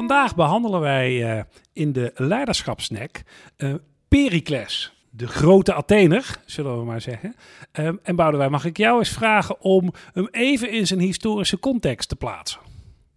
Vandaag 0.00 0.34
behandelen 0.34 0.80
wij 0.80 1.36
uh, 1.36 1.42
in 1.72 1.92
de 1.92 2.12
leiderschapsnack 2.14 3.22
uh, 3.56 3.74
Pericles, 4.08 4.92
de 5.10 5.26
grote 5.26 5.74
Athener, 5.74 6.40
zullen 6.46 6.78
we 6.78 6.84
maar 6.84 7.00
zeggen. 7.00 7.34
Um, 7.72 7.98
en 8.02 8.16
Boudewijn, 8.16 8.50
mag 8.50 8.64
ik 8.64 8.76
jou 8.76 8.98
eens 8.98 9.08
vragen 9.08 9.60
om 9.60 9.92
hem 10.12 10.28
even 10.30 10.70
in 10.70 10.86
zijn 10.86 11.00
historische 11.00 11.58
context 11.58 12.08
te 12.08 12.16
plaatsen? 12.16 12.60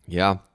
Ja, 0.06 0.46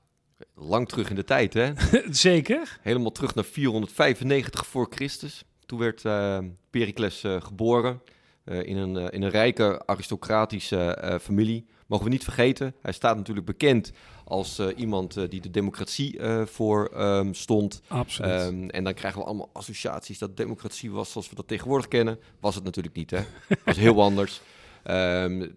lang 0.55 0.89
terug 0.89 1.11
in 1.11 1.17
de 1.17 1.25
tijd, 1.25 1.55
hè? 1.55 1.73
Zeker. 2.11 2.79
Helemaal 2.83 3.13
terug 3.13 3.35
naar 3.35 3.45
495 3.45 4.67
voor 4.67 4.87
Christus. 4.91 5.45
Toen 5.67 5.79
werd 5.79 6.05
uh, 6.05 6.39
Pericles 6.71 7.25
geboren 7.39 8.03
in, 8.45 8.77
een, 8.77 8.97
in 9.11 9.23
een 9.23 9.31
rijke 9.31 9.83
aristocratische 9.87 11.19
familie. 11.23 11.67
Mogen 11.89 12.05
we 12.05 12.13
niet 12.13 12.25
vergeten, 12.25 12.75
hij 12.83 12.93
staat 12.93 13.17
natuurlijk 13.17 13.47
bekend 13.47 13.93
als 14.25 14.59
uh, 14.59 14.67
iemand 14.77 15.17
uh, 15.17 15.29
die 15.29 15.41
de 15.41 15.51
democratie 15.51 16.19
uh, 16.19 16.47
voor 16.47 16.91
um, 16.97 17.35
stond. 17.35 17.83
Absoluut. 17.87 18.43
Um, 18.43 18.71
en 18.71 18.85
dan 18.85 18.95
krijgen 18.95 19.21
we 19.21 19.27
allemaal 19.27 19.51
associaties 19.53 20.19
dat 20.19 20.37
democratie 20.37 20.91
was 20.91 21.13
zoals 21.13 21.29
we 21.29 21.35
dat 21.35 21.49
tegenwoordig 21.49 21.89
kennen. 21.89 22.19
Was 22.41 22.55
het 22.55 22.65
natuurlijk 22.65 22.97
niet, 22.97 23.11
hè? 23.11 23.21
was 23.65 23.77
heel 23.77 24.03
anders. 24.03 24.41
Um, 24.85 25.55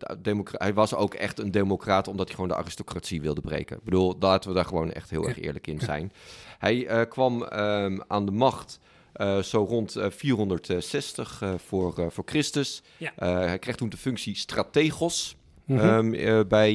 hij 0.51 0.73
was 0.73 0.95
ook 0.95 1.13
echt 1.13 1.39
een 1.39 1.51
democraat 1.51 2.07
omdat 2.07 2.25
hij 2.25 2.35
gewoon 2.35 2.49
de 2.49 2.55
aristocratie 2.55 3.21
wilde 3.21 3.41
breken. 3.41 3.77
Ik 3.77 3.83
bedoel, 3.83 4.15
laten 4.19 4.49
we 4.49 4.55
daar 4.55 4.65
gewoon 4.65 4.91
echt 4.91 5.09
heel 5.09 5.27
erg 5.27 5.39
eerlijk 5.39 5.67
in 5.67 5.79
zijn. 5.79 6.11
Hij 6.57 7.07
kwam 7.07 7.45
aan 8.07 8.25
de 8.25 8.31
macht 8.31 8.79
uh, 9.15 9.37
zo 9.37 9.63
rond 9.63 9.97
uh, 9.97 10.05
460 10.09 11.41
uh, 11.41 11.53
voor, 11.57 12.11
voor 12.11 12.23
Christus. 12.25 12.81
Ja. 12.97 13.11
hij 13.15 13.59
kreeg 13.59 13.75
toen 13.75 13.89
de 13.89 13.97
functie 13.97 14.35
strategos. 14.35 15.35
Mhm. 15.65 16.15
um, 16.15 16.47
bij, 16.47 16.73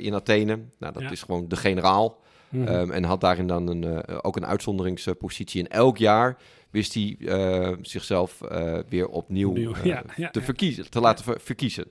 in 0.00 0.14
Athene. 0.14 0.58
Nou, 0.78 0.92
dat 0.92 1.02
Ja. 1.02 1.10
is 1.10 1.22
gewoon 1.22 1.48
de 1.48 1.56
generaal. 1.56 2.18
Mhm. 2.48 2.68
Um, 2.74 2.90
en 2.90 3.04
had 3.04 3.20
daarin 3.20 3.46
dan 3.46 3.68
een, 3.68 4.06
ook 4.22 4.36
een 4.36 4.46
uitzonderingspositie. 4.46 5.60
En 5.62 5.68
elk 5.70 5.98
jaar 5.98 6.36
wist 6.70 6.94
hij 6.94 7.16
uh, 7.18 7.72
zichzelf 7.82 8.40
uh, 8.52 8.78
weer 8.88 9.08
opnieuw, 9.08 9.48
Opnieuw, 9.48 9.74
uh, 9.76 9.84
ja, 9.92 10.02
ja, 10.16 10.30
te, 10.30 10.42
verkiezen, 10.42 10.90
te 10.90 11.00
laten 11.00 11.24
ver- 11.24 11.40
verkiezen. 11.40 11.84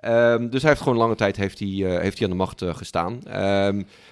Ja. 0.00 0.32
Um, 0.34 0.50
dus 0.50 0.60
hij 0.60 0.70
heeft 0.70 0.82
gewoon 0.82 0.98
lange 0.98 1.14
tijd 1.14 1.36
heeft 1.36 1.58
hij, 1.58 1.68
heeft 1.68 2.18
hij 2.18 2.26
aan 2.26 2.32
de 2.32 2.38
macht 2.38 2.62
gestaan. 2.64 3.12
Um, 3.12 3.22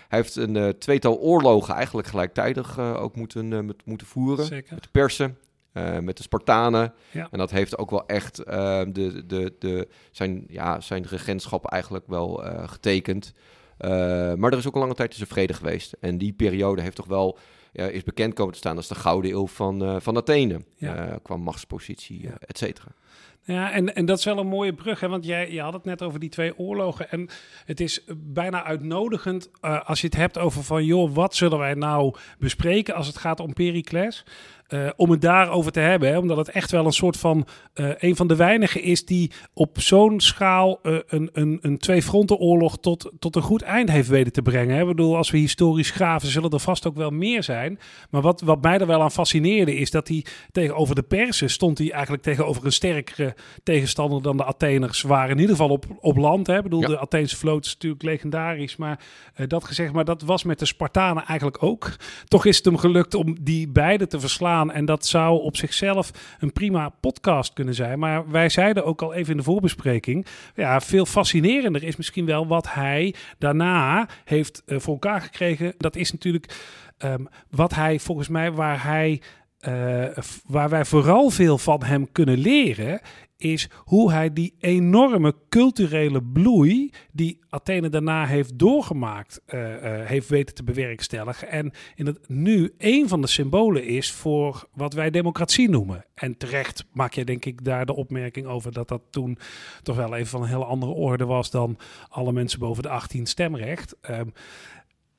hij 0.08 0.18
heeft 0.18 0.36
een 0.36 0.74
tweetal 0.78 1.18
oorlogen 1.18 1.74
eigenlijk 1.74 2.06
gelijktijdig 2.08 2.78
ook 2.78 3.16
moeten, 3.16 3.74
moeten 3.84 4.06
voeren. 4.06 4.44
Zeker. 4.44 4.74
Met 4.74 4.82
de 4.82 4.88
Persen, 4.92 5.36
uh, 5.74 5.98
met 5.98 6.16
de 6.16 6.22
Spartanen. 6.22 6.92
Ja. 7.10 7.28
En 7.30 7.38
dat 7.38 7.50
heeft 7.50 7.78
ook 7.78 7.90
wel 7.90 8.06
echt 8.06 8.40
uh, 8.40 8.44
de, 8.88 9.26
de, 9.26 9.54
de, 9.58 9.88
zijn, 10.10 10.44
ja, 10.48 10.80
zijn 10.80 11.06
regentschap 11.06 11.66
eigenlijk 11.66 12.04
wel 12.06 12.44
uh, 12.46 12.68
getekend. 12.68 13.32
Uh, 13.80 13.90
maar 14.34 14.52
er 14.52 14.58
is 14.58 14.66
ook 14.66 14.74
een 14.74 14.80
lange 14.80 14.94
tijd 14.94 15.10
tussen 15.10 15.28
vrede 15.28 15.52
geweest. 15.52 15.92
En 16.00 16.18
die 16.18 16.32
periode 16.32 16.82
heeft 16.82 16.96
toch 16.96 17.06
wel, 17.06 17.38
is 17.72 18.02
bekend 18.02 18.34
komen 18.34 18.52
te 18.52 18.58
staan 18.58 18.76
als 18.76 18.88
de 18.88 18.94
gouden 18.94 19.30
eeuw 19.30 19.46
van, 19.46 20.02
van 20.02 20.16
Athene. 20.16 20.64
Ja. 20.76 21.18
Qua 21.22 21.36
machtspositie, 21.36 22.28
et 22.38 22.58
cetera. 22.58 22.88
Ja, 23.44 23.72
en, 23.72 23.94
en 23.94 24.04
dat 24.04 24.18
is 24.18 24.24
wel 24.24 24.38
een 24.38 24.46
mooie 24.46 24.74
brug, 24.74 25.00
hè? 25.00 25.08
want 25.08 25.24
jij, 25.24 25.52
je 25.52 25.60
had 25.60 25.72
het 25.72 25.84
net 25.84 26.02
over 26.02 26.20
die 26.20 26.28
twee 26.28 26.58
oorlogen. 26.58 27.10
En 27.10 27.28
het 27.64 27.80
is 27.80 28.04
bijna 28.16 28.64
uitnodigend 28.64 29.50
uh, 29.62 29.88
als 29.88 30.00
je 30.00 30.06
het 30.06 30.16
hebt 30.16 30.38
over 30.38 30.64
van, 30.64 30.84
joh, 30.84 31.14
wat 31.14 31.34
zullen 31.34 31.58
wij 31.58 31.74
nou 31.74 32.14
bespreken 32.38 32.94
als 32.94 33.06
het 33.06 33.18
gaat 33.18 33.40
om 33.40 33.52
Pericles? 33.52 34.24
Uh, 34.68 34.90
om 34.96 35.10
het 35.10 35.20
daarover 35.20 35.72
te 35.72 35.80
hebben, 35.80 36.08
hè? 36.08 36.18
omdat 36.18 36.36
het 36.36 36.48
echt 36.48 36.70
wel 36.70 36.86
een 36.86 36.92
soort 36.92 37.16
van, 37.16 37.46
uh, 37.74 37.90
een 37.98 38.16
van 38.16 38.26
de 38.26 38.36
weinigen 38.36 38.82
is 38.82 39.04
die 39.04 39.30
op 39.54 39.80
zo'n 39.80 40.20
schaal 40.20 40.78
een, 40.82 41.30
een, 41.32 41.58
een 41.60 41.78
twee-frontenoorlog 41.78 42.78
tot, 42.78 43.10
tot 43.18 43.36
een 43.36 43.42
goed 43.42 43.62
eind 43.62 43.90
heeft 43.90 44.08
weten 44.08 44.32
te 44.32 44.42
brengen. 44.42 44.74
Hè? 44.74 44.80
Ik 44.80 44.86
bedoel, 44.86 45.16
als 45.16 45.30
we 45.30 45.38
historisch 45.38 45.90
graven, 45.90 46.28
zullen 46.28 46.50
er 46.50 46.60
vast 46.60 46.86
ook 46.86 46.96
wel 46.96 47.10
meer 47.10 47.42
zijn. 47.42 47.78
Maar 48.10 48.22
wat, 48.22 48.40
wat 48.40 48.62
mij 48.62 48.78
er 48.78 48.86
wel 48.86 49.02
aan 49.02 49.10
fascineerde, 49.10 49.76
is 49.76 49.90
dat 49.90 50.08
hij 50.08 50.24
tegenover 50.52 50.94
de 50.94 51.02
Persen 51.02 51.50
stond 51.50 51.78
hij 51.78 51.92
eigenlijk 51.92 52.22
tegenover 52.22 52.64
een 52.64 52.72
sterkere 52.72 53.31
tegenstander 53.62 54.22
dan 54.22 54.36
de 54.36 54.44
Atheners 54.44 55.02
waren. 55.02 55.30
In 55.30 55.38
ieder 55.38 55.56
geval 55.56 55.70
op, 55.70 55.84
op 56.00 56.16
land. 56.16 56.46
Hè? 56.46 56.56
Ik 56.56 56.62
bedoel, 56.62 56.80
Ja. 56.80 56.86
de 56.86 56.98
Atheense 56.98 57.36
vloot 57.36 57.64
is 57.64 57.72
natuurlijk 57.72 58.02
legendarisch, 58.02 58.76
maar 58.76 59.00
uh, 59.36 59.46
dat 59.48 59.64
gezegd, 59.64 59.92
maar 59.92 60.04
dat 60.04 60.22
was 60.22 60.44
met 60.44 60.58
de 60.58 60.66
Spartanen 60.66 61.24
eigenlijk 61.24 61.62
ook. 61.62 61.90
Toch 62.24 62.44
is 62.44 62.56
het 62.56 62.64
hem 62.64 62.76
gelukt 62.76 63.14
om 63.14 63.36
die 63.40 63.68
beide 63.68 64.06
te 64.06 64.20
verslaan. 64.20 64.72
En 64.72 64.84
dat 64.84 65.06
zou 65.06 65.42
op 65.42 65.56
zichzelf 65.56 66.10
een 66.40 66.52
prima 66.52 66.88
podcast 66.88 67.52
kunnen 67.52 67.74
zijn. 67.74 67.98
Maar 67.98 68.30
wij 68.30 68.48
zeiden 68.48 68.84
ook 68.84 69.02
al 69.02 69.14
even 69.14 69.30
in 69.30 69.36
de 69.36 69.42
voorbespreking. 69.42 70.26
Ja, 70.54 70.80
veel 70.80 71.06
fascinerender 71.06 71.82
is 71.82 71.96
misschien 71.96 72.26
wel 72.26 72.46
wat 72.46 72.72
hij 72.72 73.14
daarna 73.38 74.08
heeft 74.24 74.62
uh, 74.66 74.78
voor 74.78 74.92
elkaar 74.92 75.20
gekregen. 75.20 75.74
Dat 75.78 75.96
is 75.96 76.12
natuurlijk 76.12 76.54
um, 77.04 77.28
wat 77.50 77.74
hij 77.74 77.98
volgens 77.98 78.28
mij 78.28 78.52
waar 78.52 78.84
hij. 78.84 79.20
Uh, 79.68 80.04
waar 80.46 80.68
wij 80.68 80.84
vooral 80.84 81.30
veel 81.30 81.58
van 81.58 81.82
hem 81.82 82.12
kunnen 82.12 82.38
leren, 82.38 83.00
is 83.36 83.68
hoe 83.74 84.12
hij 84.12 84.32
die 84.32 84.54
enorme 84.58 85.34
culturele 85.48 86.22
bloei 86.22 86.90
die 87.12 87.38
Athene 87.48 87.88
daarna 87.88 88.26
heeft 88.26 88.58
doorgemaakt, 88.58 89.40
uh, 89.46 89.60
uh, 89.60 89.76
heeft 90.06 90.28
weten 90.28 90.54
te 90.54 90.62
bewerkstelligen. 90.62 91.48
En 91.48 91.72
in 91.94 92.06
het 92.06 92.28
nu 92.28 92.74
een 92.78 93.08
van 93.08 93.20
de 93.20 93.26
symbolen 93.26 93.84
is 93.84 94.12
voor 94.12 94.68
wat 94.74 94.92
wij 94.92 95.10
democratie 95.10 95.70
noemen. 95.70 96.04
En 96.14 96.36
terecht 96.36 96.84
maak 96.92 97.12
je 97.12 97.24
denk 97.24 97.44
ik 97.44 97.64
daar 97.64 97.86
de 97.86 97.96
opmerking 97.96 98.46
over 98.46 98.72
dat 98.72 98.88
dat 98.88 99.02
toen 99.10 99.38
toch 99.82 99.96
wel 99.96 100.14
even 100.14 100.30
van 100.30 100.42
een 100.42 100.48
hele 100.48 100.64
andere 100.64 100.92
orde 100.92 101.24
was 101.24 101.50
dan 101.50 101.78
alle 102.08 102.32
mensen 102.32 102.58
boven 102.58 102.82
de 102.82 102.88
18 102.88 103.26
stemrecht. 103.26 103.96
Um, 104.10 104.32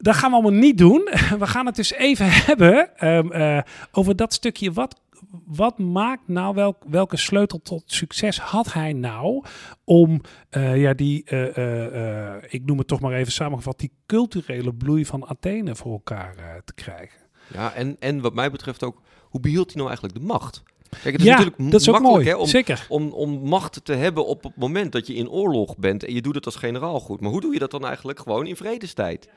dat 0.03 0.15
gaan 0.15 0.29
we 0.29 0.35
allemaal 0.35 0.59
niet 0.59 0.77
doen. 0.77 1.09
We 1.39 1.47
gaan 1.47 1.65
het 1.65 1.75
dus 1.75 1.93
even 1.93 2.25
hebben 2.47 3.07
um, 3.07 3.31
uh, 3.31 3.59
over 3.91 4.15
dat 4.15 4.33
stukje. 4.33 4.71
Wat, 4.71 5.01
wat 5.45 5.77
maakt 5.77 6.27
nou, 6.27 6.55
welk, 6.55 6.83
welke 6.87 7.17
sleutel 7.17 7.61
tot 7.61 7.83
succes 7.85 8.39
had 8.39 8.73
hij 8.73 8.93
nou 8.93 9.43
om 9.83 10.21
uh, 10.51 10.81
ja, 10.81 10.93
die, 10.93 11.31
uh, 11.31 12.35
ik 12.47 12.61
noem 12.65 12.77
het 12.77 12.87
toch 12.87 12.99
maar 12.99 13.13
even 13.13 13.31
samengevat, 13.31 13.79
die 13.79 13.91
culturele 14.05 14.73
bloei 14.73 15.05
van 15.05 15.27
Athene 15.27 15.75
voor 15.75 15.91
elkaar 15.91 16.61
te 16.65 16.73
krijgen? 16.73 17.19
Ja, 17.53 17.73
en, 17.73 17.95
en 17.99 18.21
wat 18.21 18.33
mij 18.33 18.51
betreft 18.51 18.83
ook, 18.83 19.01
hoe 19.21 19.41
behield 19.41 19.65
hij 19.65 19.75
nou 19.75 19.87
eigenlijk 19.87 20.19
de 20.19 20.25
macht? 20.25 20.63
Kijk, 20.89 21.03
het 21.03 21.19
is 21.19 21.23
ja, 21.23 21.37
natuurlijk 21.37 21.71
dat 21.71 21.81
is 21.81 21.89
ook 21.89 21.99
mooi. 21.99 22.25
Hè, 22.25 22.35
om, 22.35 22.47
Zeker. 22.47 22.85
Om, 22.89 23.11
om 23.11 23.47
macht 23.47 23.85
te 23.85 23.93
hebben 23.93 24.25
op 24.25 24.43
het 24.43 24.55
moment 24.55 24.91
dat 24.91 25.07
je 25.07 25.13
in 25.13 25.29
oorlog 25.29 25.77
bent 25.77 26.03
en 26.03 26.13
je 26.13 26.21
doet 26.21 26.35
het 26.35 26.45
als 26.45 26.55
generaal 26.55 26.99
goed. 26.99 27.19
Maar 27.19 27.31
hoe 27.31 27.41
doe 27.41 27.53
je 27.53 27.59
dat 27.59 27.71
dan 27.71 27.85
eigenlijk 27.85 28.19
gewoon 28.19 28.47
in 28.47 28.55
vredestijd? 28.55 29.29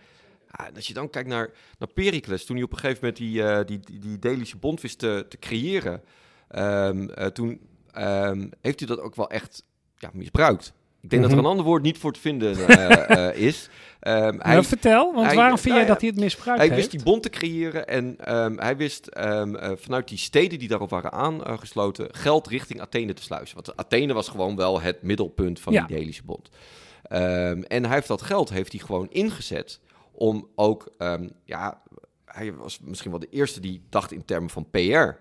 Ja, 0.50 0.66
en 0.66 0.74
als 0.74 0.86
je 0.86 0.94
dan 0.94 1.10
kijkt 1.10 1.28
naar, 1.28 1.50
naar 1.78 1.88
Pericles, 1.94 2.44
toen 2.44 2.56
hij 2.56 2.64
op 2.64 2.72
een 2.72 2.78
gegeven 2.78 2.98
moment 3.00 3.18
die, 3.18 3.42
uh, 3.42 3.60
die, 3.64 3.80
die, 3.80 3.98
die 3.98 4.18
Delische 4.18 4.56
bond 4.56 4.80
wist 4.80 4.98
te, 4.98 5.26
te 5.28 5.38
creëren, 5.38 6.02
um, 6.56 7.10
uh, 7.18 7.26
toen 7.26 7.60
um, 7.98 8.50
heeft 8.60 8.78
hij 8.78 8.88
dat 8.88 9.00
ook 9.00 9.14
wel 9.14 9.30
echt 9.30 9.64
ja, 9.96 10.10
misbruikt. 10.12 10.72
Ik 11.00 11.12
denk 11.12 11.22
Mhm. 11.22 11.30
dat 11.30 11.40
er 11.40 11.44
een 11.44 11.50
ander 11.50 11.64
woord 11.64 11.82
niet 11.82 11.98
voor 11.98 12.12
te 12.12 12.20
vinden 12.20 12.56
uh, 12.58 13.36
is. 13.48 13.68
Um, 14.00 14.40
hij, 14.40 14.62
vertel, 14.62 15.14
want 15.14 15.26
hij, 15.26 15.36
waarom 15.36 15.58
vind 15.58 15.74
nou, 15.74 15.78
jij 15.78 15.86
dat 15.86 16.00
hij 16.00 16.10
het 16.10 16.18
misbruikt 16.18 16.60
hij 16.60 16.70
heeft? 16.70 16.80
wist 16.80 16.90
die 16.90 17.02
bond 17.02 17.22
te 17.22 17.30
creëren 17.30 17.86
en 17.86 18.34
um, 18.36 18.58
hij 18.58 18.76
wist 18.76 19.10
um, 19.18 19.54
uh, 19.54 19.70
vanuit 19.76 20.08
die 20.08 20.18
steden 20.18 20.58
die 20.58 20.68
daarop 20.68 20.90
waren 20.90 21.12
aangesloten 21.12 22.08
geld 22.14 22.46
richting 22.46 22.80
Athene 22.80 23.12
te 23.12 23.22
sluizen. 23.22 23.54
Want 23.54 23.76
Athene 23.76 24.12
was 24.12 24.28
gewoon 24.28 24.56
wel 24.56 24.80
het 24.80 25.02
middelpunt 25.02 25.60
van 25.60 25.72
ja. 25.72 25.86
die 25.86 25.96
Delische 25.96 26.24
bond. 26.24 26.48
En 27.68 27.84
hij 27.84 27.94
heeft 27.94 28.08
dat 28.08 28.22
geld 28.22 28.50
heeft 28.50 28.72
hij 28.72 28.80
gewoon 28.80 29.10
ingezet 29.10 29.80
om 30.16 30.48
ook, 30.54 30.92
ja, 31.44 31.82
hij 32.36 32.54
was 32.54 32.80
misschien 32.80 33.10
wel 33.10 33.20
de 33.20 33.28
eerste 33.30 33.60
die 33.60 33.82
dacht 33.88 34.12
in 34.12 34.24
termen 34.24 34.50
van 34.50 34.70
PR. 34.70 34.78
Mhm. 34.78 35.14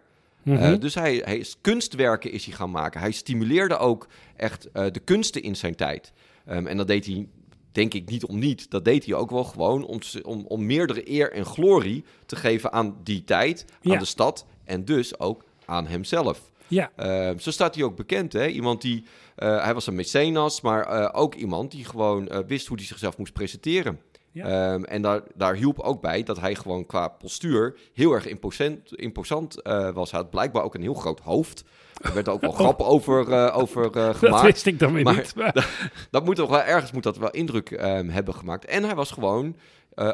Mm-hmm. 0.44 0.74
Uh, 0.74 0.80
dus 0.80 0.96
hij, 0.96 1.22
hij 1.26 1.38
is 1.38 1.56
kunstwerken 1.62 2.32
is 2.32 2.46
hij 2.46 2.54
gaan 2.56 2.72
maken. 2.72 3.00
Hij 3.00 3.12
stimuleerde 3.12 3.78
ook 3.78 4.08
echt 4.36 4.68
uh, 4.74 4.86
de 4.92 5.00
kunsten 5.00 5.44
in 5.44 5.56
zijn 5.56 5.76
tijd. 5.76 6.14
Um, 6.50 6.68
en 6.68 6.78
dat 6.78 6.88
deed 6.88 7.06
hij, 7.06 7.28
denk 7.72 7.94
ik, 7.94 8.10
niet 8.10 8.26
om 8.26 8.40
niet. 8.40 8.70
Dat 8.72 8.86
deed 8.86 9.06
hij 9.06 9.14
ook 9.16 9.30
wel 9.30 9.44
gewoon 9.44 9.86
om, 9.86 10.00
om, 10.24 10.46
om 10.48 10.66
meerdere 10.66 11.10
eer 11.12 11.32
en 11.32 11.46
glorie 11.46 12.04
te 12.26 12.36
geven 12.36 12.72
aan 12.72 12.98
die 13.04 13.24
tijd, 13.24 13.66
aan 13.70 13.92
Ja. 13.92 14.00
de 14.00 14.06
stad 14.06 14.46
en 14.64 14.86
dus 14.86 15.20
ook 15.20 15.44
aan 15.66 15.88
hemzelf. 15.88 16.52
Ja. 16.68 16.92
Uh, 16.98 17.40
zo 17.40 17.52
staat 17.52 17.76
hij 17.76 17.84
ook 17.84 17.96
bekend, 17.96 18.34
hè? 18.34 18.48
Iemand 18.48 18.82
die, 18.82 19.04
uh, 19.38 19.64
hij 19.64 19.74
was 19.74 19.88
een 19.88 19.96
mecenas, 19.96 20.62
maar 20.62 21.14
ook 21.14 21.36
iemand 21.36 21.72
die 21.72 21.86
gewoon 21.86 22.46
wist 22.48 22.68
hoe 22.68 22.78
hij 22.78 22.86
zichzelf 22.86 23.18
moest 23.18 23.34
presenteren. 23.34 24.00
Ja. 24.36 24.74
Um, 24.74 24.86
en 24.86 25.02
daar, 25.02 25.22
daar 25.36 25.56
hielp 25.56 25.80
ook 25.80 26.02
bij 26.02 26.24
dat 26.24 26.40
hij 26.40 26.56
gewoon 26.56 26.86
qua 26.86 27.08
postuur 27.08 27.76
heel 27.94 28.12
erg 28.12 28.28
imposant, 28.28 28.96
imposant 28.96 29.58
uh, 29.64 29.90
was. 29.90 30.12
Hij 30.12 30.20
had 30.20 30.30
blijkbaar 30.30 30.64
ook 30.64 30.76
een 30.76 30.82
heel 30.82 30.94
groot 30.94 31.20
hoofd. 31.20 31.64
Er 32.02 32.14
werd 32.14 32.30
ook 32.30 32.42
wel 32.42 32.50
Oh. 32.56 32.56
grappen 32.56 32.86
over, 32.86 33.28
uh, 33.30 33.58
over 33.58 33.84
uh, 33.86 33.92
gemaakt. 33.92 34.20
Dat 34.20 34.42
wist 34.42 34.66
ik 34.66 34.80
dan 34.80 34.94
weer 34.94 35.04
maar, 35.04 35.16
niet. 35.16 35.36
Maar... 35.36 35.54
Dat, 35.54 35.68
dat 36.12 36.26
moet 36.26 36.36
toch 36.36 36.50
wel 36.50 36.62
ergens 36.62 36.92
moet 36.92 37.04
dat 37.04 37.18
wel 37.18 37.32
indruk 37.32 37.72
um, 37.72 38.10
hebben 38.10 38.34
gemaakt. 38.34 38.66
En 38.66 38.84
hij 38.84 38.96
was 38.96 39.12
gewoon 39.12 39.56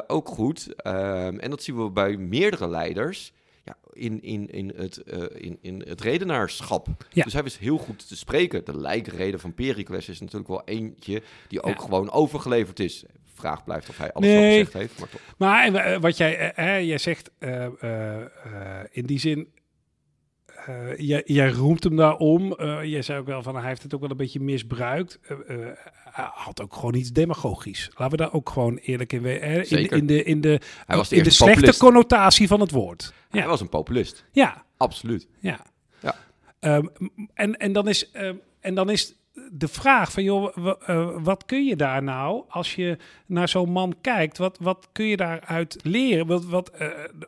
ook 0.06 0.28
goed. 0.28 0.68
Um, 0.86 1.38
en 1.40 1.50
dat 1.50 1.62
zien 1.62 1.84
we 1.84 1.90
bij 1.90 2.16
meerdere 2.16 2.68
leiders. 2.68 3.32
Ja, 3.64 3.76
in, 3.92 4.22
in, 4.22 4.48
in, 4.50 4.72
het, 4.76 5.02
uh, 5.06 5.24
in, 5.34 5.58
in 5.60 5.82
het 5.88 6.00
redenaarschap. 6.00 6.86
Ja. 7.12 7.22
Dus 7.24 7.32
hij 7.32 7.42
was 7.42 7.58
heel 7.58 7.78
goed 7.78 8.08
te 8.08 8.16
spreken. 8.16 8.64
De 8.64 8.76
lijkrede 8.78 9.38
van 9.38 9.54
Pericles 9.54 10.08
is 10.08 10.20
natuurlijk 10.20 10.48
wel 10.48 10.62
eentje 10.64 11.22
die 11.48 11.62
ook 11.62 11.74
Ja. 11.76 11.80
gewoon 11.84 12.10
overgeleverd 12.10 12.80
is. 12.80 13.04
vraag 13.34 13.64
blijft 13.64 13.88
of 13.88 13.98
hij 13.98 14.12
alles 14.12 14.28
Nee. 14.28 14.36
al 14.44 14.50
gezegd 14.50 14.72
heeft. 14.72 14.98
Maar 14.98 15.08
toch. 15.08 15.20
Maar 15.38 15.74
eh, 15.74 16.00
wat 16.00 16.16
jij, 16.16 16.52
eh, 16.52 16.76
eh, 16.76 16.86
jij 16.86 16.98
zegt 16.98 17.30
eh, 17.38 17.64
eh, 17.64 18.20
eh, 18.20 18.28
in 18.90 19.06
die 19.06 19.18
zin, 19.18 19.48
eh, 20.66 20.96
jij, 20.98 21.22
jij 21.26 21.50
roemt 21.50 21.84
hem 21.84 21.96
daarom. 21.96 22.52
Eh 22.52 22.84
jij 22.84 23.02
zei 23.02 23.18
ook 23.20 23.26
wel 23.26 23.42
van 23.42 23.56
hij 23.56 23.68
heeft 23.68 23.82
het 23.82 23.94
ook 23.94 24.00
wel 24.00 24.10
een 24.10 24.16
beetje 24.16 24.40
misbruikt. 24.40 25.18
Hij 26.04 26.28
had 26.34 26.62
ook 26.62 26.74
gewoon 26.74 26.94
iets 26.94 27.10
demagogisch. 27.12 27.90
Laten 27.94 28.10
we 28.18 28.24
daar 28.24 28.32
ook 28.32 28.48
gewoon 28.50 28.76
eerlijk 28.76 29.12
in 29.12 29.22
weten. 29.22 29.88
In, 29.90 30.06
de, 30.06 30.22
in 30.24 30.40
de, 30.40 30.60
Hij 30.86 30.96
was 30.96 31.08
de 31.08 31.16
in 31.16 31.22
de 31.22 31.30
slechte 31.30 31.54
populist. 31.54 31.78
connotatie 31.80 32.46
van 32.48 32.60
het 32.60 32.70
woord. 32.70 33.12
Hij 33.30 33.46
was 33.46 33.60
een 33.60 33.68
populist. 33.68 34.24
ja, 34.32 34.64
Absoluut. 34.76 35.28
ja. 35.40 35.60
Ja. 36.00 36.14
Ehm, 36.60 36.86
en, 37.34 37.56
en, 37.56 37.72
dan 37.72 37.88
is, 37.88 38.10
ehm, 38.10 38.34
en 38.60 38.74
dan 38.74 38.90
is 38.90 39.14
de 39.52 39.68
vraag 39.68 40.12
van, 40.12 40.22
joh, 40.22 40.56
wa- 40.56 41.20
wat 41.20 41.44
kun 41.44 41.64
je 41.64 41.76
daar 41.76 42.02
nou, 42.02 42.44
als 42.48 42.74
je 42.74 42.96
naar 43.26 43.48
zo'n 43.48 43.70
man 43.70 43.94
kijkt, 44.00 44.38
wat, 44.38 44.58
wat 44.60 44.88
kun 44.92 45.06
je 45.06 45.16
daaruit 45.16 45.76
leren? 45.82 46.26
Wat, 46.26 46.44
wat, 46.44 46.70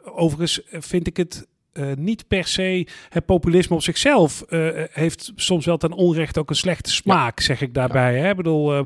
overigens 0.04 0.60
vind 0.70 1.06
ik 1.06 1.16
het 1.16 1.46
eh, 1.74 1.92
niet 1.96 2.28
per 2.28 2.46
se 2.46 2.86
het 3.08 3.26
populisme 3.26 3.74
op 3.76 3.82
zichzelf 3.82 4.42
eh, 4.42 4.68
heeft 4.90 5.32
soms 5.34 5.66
wel 5.66 5.76
ten 5.76 5.92
onrechte 5.92 6.40
ook 6.40 6.50
een 6.50 6.56
slechte 6.56 6.90
smaak, 6.90 7.40
zeg 7.40 7.60
ik 7.60 7.74
daarbij. 7.74 8.18
Hè? 8.18 8.30
Ik 8.30 8.36
bedoel, 8.36 8.72
eh, 8.74 8.82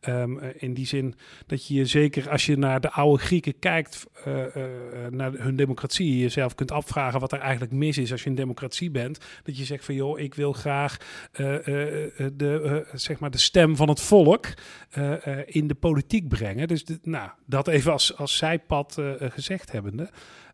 ehm, 0.00 0.38
eh, 0.38 0.48
in 0.56 0.74
die 0.74 0.86
zin 0.86 1.14
dat 1.46 1.66
je 1.66 1.74
je 1.74 1.86
zeker 1.86 2.30
als 2.30 2.46
je 2.46 2.56
naar 2.56 2.80
de 2.80 2.90
oude 2.90 3.22
Grieken 3.22 3.58
kijkt, 3.58 4.06
eh, 4.24 4.44
naar 5.10 5.32
hun 5.32 5.56
democratie, 5.56 6.18
jezelf 6.18 6.54
kunt 6.54 6.70
afvragen 6.72 7.20
wat 7.20 7.32
er 7.32 7.38
eigenlijk 7.38 7.72
mis 7.72 7.98
is 7.98 8.12
als 8.12 8.22
je 8.22 8.28
een 8.28 8.34
democratie 8.34 8.90
bent. 8.90 9.18
Dat 9.42 9.58
je 9.58 9.64
zegt 9.64 9.84
van 9.84 9.94
joh, 9.94 10.18
ik 10.18 10.34
wil 10.34 10.52
graag 10.52 10.96
de, 11.32 12.86
zeg 12.92 13.18
maar 13.18 13.30
de 13.30 13.38
stem 13.38 13.76
van 13.76 13.88
het 13.88 14.00
volk 14.00 14.46
in 15.46 15.66
de 15.66 15.74
politiek 15.74 16.28
brengen. 16.28 16.68
Dus 16.68 16.84
de- 16.84 16.98
nou, 17.02 17.30
dat 17.46 17.68
even 17.68 17.92
als, 17.92 18.16
als 18.16 18.36
zijpad 18.36 18.98
gezegd 19.18 19.72
hebbende. 19.72 20.10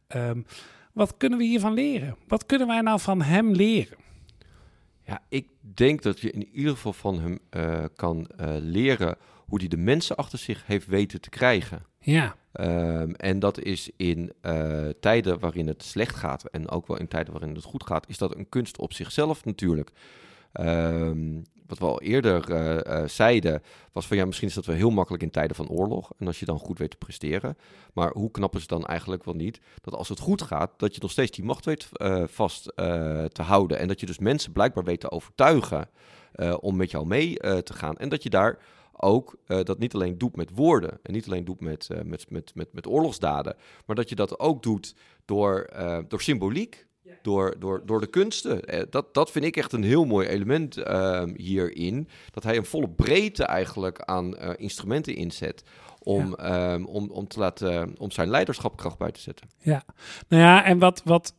Ehm, 0.09 0.41
wat 0.99 1.17
kunnen 1.17 1.39
we 1.39 1.45
hiervan 1.45 1.73
leren? 1.73 2.17
Wat 2.27 2.47
kunnen 2.47 2.67
wij 2.67 2.81
nou 2.81 3.01
van 3.01 3.23
hem 3.23 3.53
leren? 3.53 3.97
Ja, 5.03 5.23
ik 5.29 5.49
denk 5.61 6.03
dat 6.03 6.21
je 6.21 6.31
in 6.31 6.49
ieder 6.53 6.73
geval 6.73 6.93
van 6.93 7.21
hem 7.21 7.39
eh, 7.51 7.85
kan 7.97 8.27
eh, 8.27 8.57
leren 8.59 9.17
hoe 9.47 9.59
hij 9.59 9.69
de 9.69 9.77
mensen 9.77 10.17
achter 10.17 10.39
zich 10.39 10.67
heeft 10.67 10.87
weten 10.87 11.21
te 11.21 11.31
krijgen. 11.31 11.87
Ja, 12.01 12.37
Ehm, 12.59 13.11
en 13.11 13.39
dat 13.39 13.61
is 13.61 13.91
in 13.97 14.33
eh, 14.41 14.89
tijden 15.01 15.39
waarin 15.39 15.67
het 15.67 15.83
slecht 15.83 16.17
gaat 16.17 16.45
en 16.45 16.69
ook 16.69 16.87
wel 16.87 16.99
in 16.99 17.09
tijden 17.09 17.33
waarin 17.33 17.55
het 17.55 17.65
goed 17.65 17.87
gaat, 17.87 18.09
is 18.09 18.19
dat 18.19 18.37
een 18.37 18.49
kunst 18.49 18.79
op 18.79 18.93
zichzelf 18.93 19.45
natuurlijk. 19.45 19.91
Ehm, 20.53 21.41
wat 21.69 21.79
we 21.79 21.85
al 21.85 22.01
eerder 22.01 22.51
eh, 22.51 23.03
eh, 23.03 23.09
zeiden, 23.09 23.63
was 23.93 24.07
van 24.07 24.17
ja, 24.17 24.25
misschien 24.25 24.49
is 24.49 24.55
dat 24.55 24.67
wel 24.67 24.77
heel 24.77 24.91
makkelijk 24.91 25.23
in 25.23 25.31
tijden 25.31 25.57
van 25.57 25.69
oorlog. 25.69 26.13
En 26.19 26.27
als 26.27 26.41
je 26.41 26.47
dan 26.47 26.59
goed 26.59 26.79
weet 26.79 26.91
te 26.91 26.97
presteren. 26.97 27.57
Maar 27.93 28.11
hoe 28.13 28.31
knap 28.31 28.55
is 28.55 28.61
het 28.61 28.71
dan 28.71 28.87
eigenlijk 28.87 29.25
wel 29.25 29.35
niet 29.35 29.61
dat 29.81 29.95
als 29.95 30.09
het 30.09 30.19
goed 30.19 30.43
gaat, 30.43 30.71
dat 30.77 30.95
je 30.95 31.01
nog 31.01 31.11
steeds 31.11 31.31
die 31.31 31.45
macht 31.45 31.65
weet 31.65 31.89
eh, 31.93 32.23
vast 32.27 32.73
te 33.33 33.43
houden. 33.43 33.79
En 33.79 33.89
dat 33.89 34.01
je 34.01 34.07
dus 34.07 34.19
mensen 34.19 34.53
blijkbaar 34.53 34.85
weet 34.85 35.01
te 35.01 35.11
overtuigen 35.11 35.89
om 36.61 36.77
met 36.77 36.91
jou 36.91 37.07
mee 37.07 37.35
te 37.63 37.73
gaan. 37.73 37.97
En 37.97 38.09
dat 38.09 38.23
je 38.23 38.31
daar 38.31 38.59
ook 38.93 39.37
dat 39.47 39.79
niet 39.79 39.95
alleen 39.95 40.19
doet 40.19 40.37
met 40.37 40.51
woorden 40.55 40.99
en 41.03 41.13
niet 41.13 41.27
alleen 41.27 41.45
doet 41.45 41.61
met, 41.61 41.89
met, 42.05 42.31
met, 42.31 42.55
met, 42.55 42.73
met 42.73 42.87
oorlogsdaden, 42.87 43.57
maar 43.87 43.97
dat 43.97 44.09
je 44.09 44.15
dat 44.15 44.39
ook 44.39 44.63
doet 44.63 44.95
door, 45.25 45.71
door 46.09 46.23
symboliek, 46.23 46.87
door, 47.23 47.55
door, 47.59 47.83
door 47.87 48.01
de 48.01 48.07
kunsten. 48.07 48.65
Eh, 48.65 48.83
dat, 48.91 49.15
dat 49.15 49.31
vind 49.31 49.45
ik 49.45 49.57
echt 49.57 49.73
een 49.73 49.83
heel 49.83 50.05
mooi 50.05 50.29
element 50.29 50.77
ehm, 50.77 51.33
hierin. 51.37 52.09
Dat 52.31 52.43
hij 52.43 52.57
een 52.57 52.65
volle 52.65 52.89
breedte 52.89 53.45
eigenlijk 53.45 54.01
aan 54.01 54.37
eh, 54.37 54.51
instrumenten 54.57 55.15
inzet 55.15 55.63
om, 56.03 56.35
ehm, 56.35 56.85
om, 56.85 57.11
om, 57.11 57.29
te 57.29 57.39
laten, 57.39 57.95
om 57.99 58.11
zijn 58.11 58.29
leiderschapkracht 58.29 58.99
bij 58.99 59.11
te 59.11 59.21
zetten. 59.21 59.47
ja. 59.59 59.83
Nou 60.29 60.43
ja, 60.43 60.65
en 60.65 60.79
wat, 60.79 61.03
wat 61.05 61.35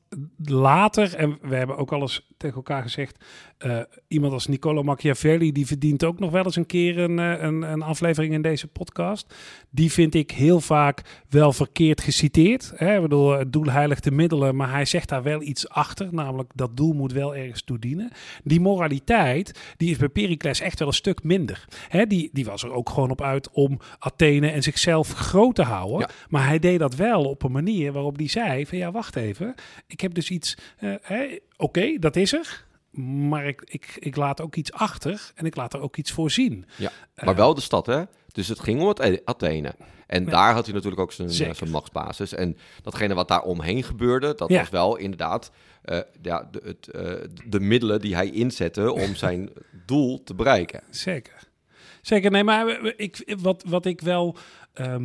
later, 0.46 1.16
en 1.16 1.38
we 1.42 1.56
hebben 1.56 1.78
ook 1.78 1.92
al 1.92 2.02
eens 2.02 2.28
tegen 2.38 2.56
elkaar 2.56 2.82
gezegd, 2.82 3.26
eh, 3.58 3.80
iemand 4.08 4.34
als 4.34 4.48
Niccolo 4.48 4.84
Machiavelli, 4.84 5.52
die 5.52 5.68
verdient 5.68 6.04
ook 6.04 6.20
nog 6.20 6.32
wel 6.32 6.46
eens 6.46 6.56
een 6.56 6.66
keer 6.66 7.00
een, 7.00 7.20
eh, 7.20 7.42
een, 7.42 7.62
een 7.62 7.82
aflevering 7.82 8.34
in 8.34 8.42
deze 8.42 8.68
podcast. 8.68 9.34
Die 9.70 9.92
vind 9.92 10.16
ik 10.16 10.32
heel 10.32 10.60
vaak 10.60 11.24
wel 11.30 11.54
verkeerd 11.54 12.02
geciteerd. 12.02 12.72
Hè? 12.76 12.96
Ik 12.96 13.02
bedoel, 13.02 13.32
het 13.32 13.54
doel 13.54 13.66
heiligt 13.66 14.04
de 14.04 14.12
middelen, 14.12 14.56
maar 14.56 14.72
hij 14.72 14.86
zegt 14.86 15.10
daar 15.10 15.24
wel 15.24 15.42
iets 15.42 15.70
achter, 15.70 16.08
namelijk 16.12 16.52
dat 16.56 16.78
doel 16.78 16.94
moet 16.94 17.12
wel 17.12 17.36
ergens 17.36 17.64
toe 17.64 17.80
dienen. 17.80 18.12
Die 18.44 18.60
moraliteit, 18.60 19.74
die 19.78 19.92
is 19.92 19.98
bij 19.98 20.10
Pericles 20.10 20.60
echt 20.60 20.80
wel 20.80 20.88
een 20.88 20.94
stuk 20.94 21.24
minder. 21.24 21.66
Hè? 21.88 22.06
Die, 22.06 22.30
die 22.34 22.46
was 22.46 22.64
er 22.64 22.72
ook 22.72 22.90
gewoon 22.90 23.10
op 23.10 23.22
uit 23.22 23.50
om 23.52 23.80
Athene 24.00 24.49
en 24.54 24.64
zichzelf 24.64 25.12
groot 25.14 25.56
te 25.56 25.64
houden. 25.64 26.00
Ja. 26.00 26.10
Maar 26.30 26.48
hij 26.48 26.60
deed 26.60 26.80
dat 26.80 26.96
wel 26.96 27.24
op 27.26 27.44
een 27.44 27.52
manier 27.52 27.92
waarop 27.92 28.18
hij 28.18 28.28
zei 28.28 28.66
van 28.66 28.78
ja, 28.78 28.92
wacht 28.92 29.16
even, 29.16 29.56
ik 29.88 30.02
heb 30.02 30.14
dus 30.14 30.30
iets, 30.30 30.58
eh, 30.78 30.94
oké, 31.58 31.98
dat 32.00 32.16
is 32.16 32.34
er. 32.34 32.66
Maar 33.30 33.48
ik, 33.48 33.62
ik, 33.66 33.96
ik 34.00 34.16
laat 34.16 34.42
ook 34.42 34.56
iets 34.56 34.72
achter 34.72 35.32
en 35.36 35.46
ik 35.46 35.56
laat 35.56 35.74
er 35.74 35.82
ook 35.82 35.98
iets 35.98 36.12
voor 36.12 36.32
zien. 36.32 36.66
Ja, 36.78 36.92
maar 37.24 37.36
wel 37.36 37.54
de 37.54 37.62
stad, 37.62 37.86
hè? 37.86 38.04
Dus 38.32 38.48
het 38.48 38.60
ging 38.60 38.82
om 38.82 38.88
het 38.88 39.02
A- 39.02 39.18
Athene. 39.26 39.76
En 40.08 40.24
Ja. 40.24 40.30
daar 40.30 40.54
had 40.54 40.66
hij 40.66 40.74
natuurlijk 40.74 41.02
ook 41.02 41.12
zijn, 41.12 41.28
eh, 41.28 41.34
Zeker. 41.34 41.56
zijn 41.56 41.70
machtsbasis. 41.70 42.34
En 42.34 42.58
datgene 42.82 43.14
wat 43.14 43.28
daar 43.28 43.42
omheen 43.42 43.84
gebeurde, 43.84 44.34
dat 44.36 44.50
Ja. 44.50 44.60
was 44.60 44.70
wel 44.70 44.96
inderdaad 44.98 45.52
eh, 45.82 46.00
ja, 46.22 46.48
de, 46.52 46.62
het, 46.64 46.88
eh, 46.88 47.14
de 47.48 47.60
middelen 47.60 48.02
die 48.02 48.16
hij 48.16 48.30
inzette 48.32 48.92
om 48.94 49.16
zijn 49.26 49.50
doel 49.86 50.24
te 50.24 50.34
bereiken. 50.36 50.82
Zeker. 50.90 51.48
Zeker, 52.10 52.32
nee, 52.32 52.44
maar 52.44 52.94
ik, 52.98 53.36
wat, 53.42 53.64
wat 53.68 53.86
ik 53.86 54.02
wel. 54.02 54.36
eh, 54.74 54.96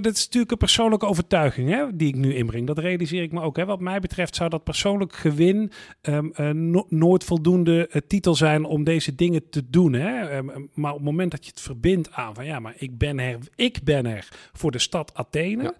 dat 0.00 0.12
is 0.16 0.24
natuurlijk 0.24 0.52
een 0.52 0.58
persoonlijke 0.58 1.06
overtuiging 1.06 1.70
hè, 1.70 1.96
die 1.96 2.08
ik 2.08 2.14
nu 2.16 2.34
inbreng. 2.34 2.66
Dat 2.66 2.78
realiseer 2.78 3.22
ik 3.22 3.32
me 3.32 3.40
ook. 3.40 3.56
Hè. 3.56 3.64
Wat 3.64 3.80
mij 3.80 4.00
betreft 4.00 4.34
zou 4.36 4.50
dat 4.50 4.64
persoonlijk 4.64 5.12
gewin 5.12 5.70
ehm, 6.00 6.26
eh, 6.34 6.50
no- 6.50 6.86
nooit 6.88 7.24
voldoende 7.24 7.86
eh, 7.86 8.00
titel 8.06 8.34
zijn 8.34 8.64
om 8.64 8.84
deze 8.84 9.14
dingen 9.14 9.48
te 9.50 9.70
doen. 9.70 9.92
Hè. 9.92 10.28
Ehm, 10.28 10.46
maar 10.74 10.90
op 10.90 10.96
het 10.96 11.06
moment 11.06 11.30
dat 11.30 11.44
je 11.44 11.50
het 11.50 11.60
verbindt 11.60 12.12
aan 12.12 12.34
van 12.34 12.44
ja, 12.44 12.58
maar 12.58 12.74
ik 12.76 12.98
ben 12.98 13.18
er, 13.18 13.38
ik 13.56 13.78
ben 13.84 14.06
er 14.06 14.28
voor 14.52 14.70
de 14.70 14.78
stad 14.78 15.14
Athene. 15.14 15.62
Ja. 15.62 15.74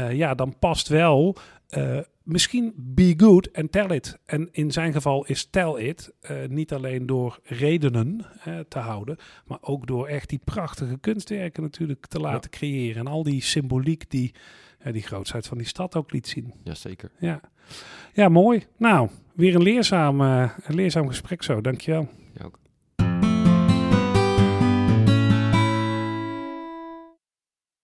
Ja, 0.00 0.08
ja 0.08 0.34
dan 0.34 0.58
past 0.58 0.88
wel. 0.88 1.36
Eh, 1.70 1.98
misschien 2.22 2.72
be 2.76 3.14
good 3.16 3.52
and 3.52 3.72
tell 3.72 3.96
it. 3.96 4.18
En 4.26 4.48
in 4.52 4.70
zijn 4.70 4.92
geval 4.92 5.26
is 5.26 5.44
tell 5.44 5.72
it 5.72 6.12
eh, 6.20 6.36
niet 6.48 6.72
alleen 6.72 7.06
door 7.06 7.38
redenen 7.42 8.26
eh, 8.44 8.58
te 8.68 8.78
houden, 8.78 9.16
maar 9.46 9.58
ook 9.60 9.86
door 9.86 10.06
echt 10.06 10.28
die 10.28 10.40
prachtige 10.44 10.98
kunstwerken 10.98 11.62
natuurlijk 11.62 12.06
te 12.06 12.20
laten 12.20 12.50
creëren. 12.50 13.06
En 13.06 13.12
al 13.12 13.22
die 13.22 13.42
symboliek 13.42 14.10
die 14.10 14.34
die 14.92 15.02
grootheid 15.02 15.46
van 15.46 15.58
die 15.58 15.66
stad 15.66 15.96
ook 15.96 16.12
liet 16.12 16.28
zien. 16.28 16.52
Jazeker. 16.64 17.10
Ja, 17.18 17.40
ja 18.12 18.28
mooi. 18.28 18.64
Nou, 18.76 19.08
weer 19.34 19.54
een 19.54 19.62
leerzaam, 19.62 20.20
een 20.20 20.74
leerzaam 20.74 21.08
gesprek 21.08 21.42
zo. 21.42 21.60
Dankjewel. 21.60 22.08